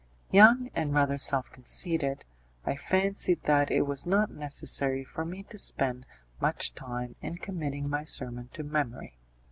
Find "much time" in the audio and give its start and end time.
6.41-7.15